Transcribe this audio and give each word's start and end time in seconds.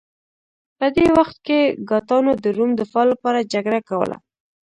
په 0.77 0.85
دې 0.95 1.07
وخت 1.17 1.37
کې 1.47 1.59
ګاټانو 1.89 2.31
د 2.43 2.45
روم 2.57 2.71
دفاع 2.81 3.05
لپاره 3.11 3.47
جګړه 3.53 3.79
کوله 3.89 4.15